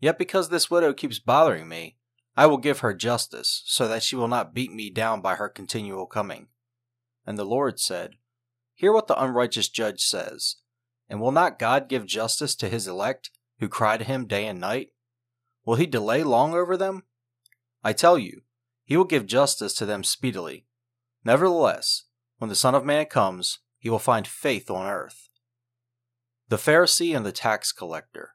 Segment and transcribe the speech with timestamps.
[0.00, 1.96] Yet because this widow keeps bothering me,
[2.36, 5.48] I will give her justice, so that she will not beat me down by her
[5.48, 6.48] continual coming.
[7.26, 8.14] And the Lord said,
[8.74, 10.56] Hear what the unrighteous judge says.
[11.08, 14.58] And will not God give justice to his elect, who cry to him day and
[14.58, 14.88] night?
[15.66, 17.02] Will he delay long over them?
[17.84, 18.42] I tell you,
[18.84, 20.64] he will give justice to them speedily.
[21.24, 22.04] Nevertheless,
[22.38, 25.28] when the Son of Man comes, he will find faith on earth.
[26.48, 28.34] The Pharisee and the tax collector.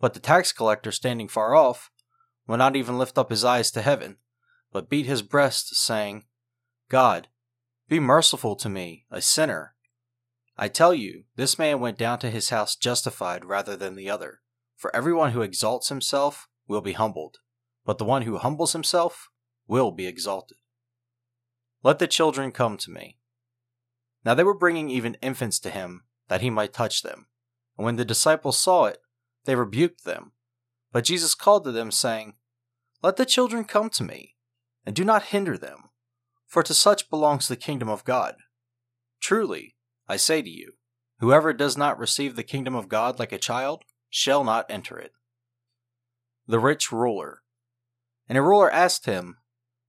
[0.00, 1.90] But the tax collector, standing far off,
[2.46, 4.16] would not even lift up his eyes to heaven,
[4.72, 6.24] but beat his breast, saying,
[6.88, 7.28] God,
[7.88, 9.74] be merciful to me, a sinner.
[10.56, 14.40] I tell you, this man went down to his house justified rather than the other.
[14.76, 17.38] For everyone who exalts himself will be humbled,
[17.84, 19.28] but the one who humbles himself
[19.66, 20.56] will be exalted.
[21.82, 23.18] Let the children come to me.
[24.24, 27.26] Now they were bringing even infants to him, that he might touch them.
[27.76, 28.98] And when the disciples saw it,
[29.44, 30.32] they rebuked them.
[30.92, 32.34] But Jesus called to them, saying,
[33.02, 34.36] Let the children come to me,
[34.84, 35.90] and do not hinder them,
[36.46, 38.36] for to such belongs the kingdom of God.
[39.20, 39.76] Truly,
[40.08, 40.72] I say to you,
[41.20, 45.12] whoever does not receive the kingdom of God like a child shall not enter it.
[46.46, 47.42] The rich ruler.
[48.28, 49.36] And a ruler asked him,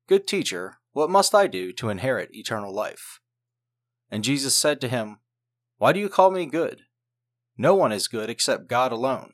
[0.07, 3.19] Good teacher, what must I do to inherit eternal life?
[4.12, 5.19] And Jesus said to him,
[5.78, 6.81] Why do you call me good?
[7.57, 9.33] No one is good except God alone.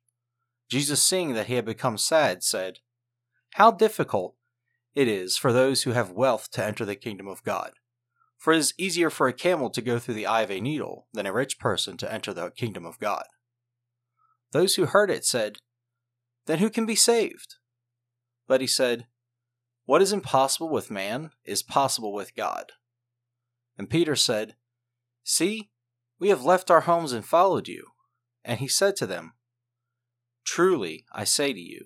[0.71, 2.79] Jesus, seeing that he had become sad, said,
[3.55, 4.37] How difficult
[4.95, 7.73] it is for those who have wealth to enter the kingdom of God.
[8.37, 11.07] For it is easier for a camel to go through the eye of a needle
[11.11, 13.25] than a rich person to enter the kingdom of God.
[14.53, 15.57] Those who heard it said,
[16.45, 17.55] Then who can be saved?
[18.47, 19.07] But he said,
[19.83, 22.71] What is impossible with man is possible with God.
[23.77, 24.55] And Peter said,
[25.25, 25.69] See,
[26.17, 27.87] we have left our homes and followed you.
[28.45, 29.33] And he said to them,
[30.45, 31.85] Truly, I say to you,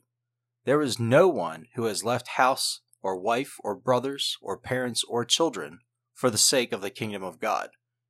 [0.66, 5.24] there is no one who has left house, or wife, or brothers, or parents, or
[5.24, 5.80] children,
[6.14, 7.70] for the sake of the kingdom of God,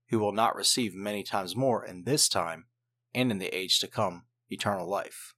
[0.09, 2.67] who will not receive many times more in this time
[3.13, 5.33] and in the age to come eternal life.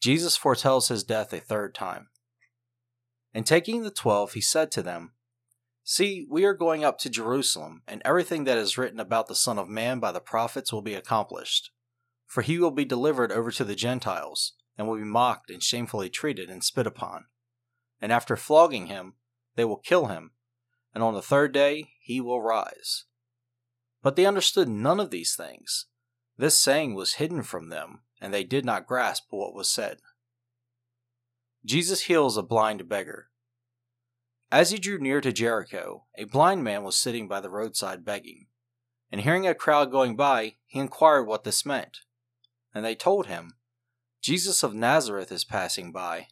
[0.00, 2.08] Jesus foretells his death a third time.
[3.32, 5.12] And taking the twelve, he said to them,
[5.84, 9.58] See, we are going up to Jerusalem, and everything that is written about the Son
[9.58, 11.70] of Man by the prophets will be accomplished.
[12.30, 16.08] For he will be delivered over to the Gentiles, and will be mocked and shamefully
[16.08, 17.24] treated and spit upon.
[18.00, 19.14] And after flogging him,
[19.56, 20.30] they will kill him,
[20.94, 23.06] and on the third day he will rise.
[24.00, 25.86] But they understood none of these things.
[26.38, 29.98] This saying was hidden from them, and they did not grasp what was said.
[31.64, 33.30] Jesus heals a blind beggar.
[34.52, 38.46] As he drew near to Jericho, a blind man was sitting by the roadside begging.
[39.10, 42.02] And hearing a crowd going by, he inquired what this meant.
[42.74, 43.54] And they told him,
[44.22, 46.28] Jesus of Nazareth is passing by.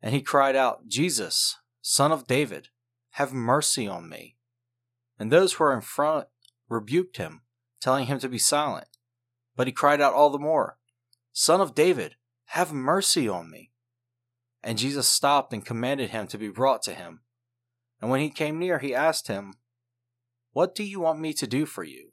[0.00, 2.68] And he cried out, Jesus, son of David,
[3.10, 4.36] have mercy on me.
[5.18, 6.26] And those who were in front
[6.68, 7.42] rebuked him,
[7.80, 8.88] telling him to be silent.
[9.54, 10.78] But he cried out all the more,
[11.32, 12.16] Son of David,
[12.46, 13.70] have mercy on me.
[14.62, 17.20] And Jesus stopped and commanded him to be brought to him.
[18.00, 19.54] And when he came near, he asked him,
[20.52, 22.11] What do you want me to do for you?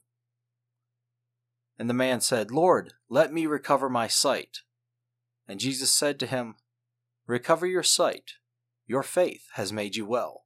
[1.80, 4.60] And the man said, Lord, let me recover my sight.
[5.48, 6.56] And Jesus said to him,
[7.26, 8.34] Recover your sight.
[8.86, 10.44] Your faith has made you well.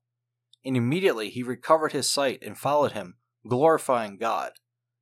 [0.63, 3.15] And immediately he recovered his sight and followed him,
[3.47, 4.51] glorifying God.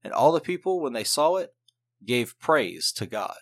[0.04, 1.54] And all the people, when they saw it,
[2.06, 3.38] gave praise to God.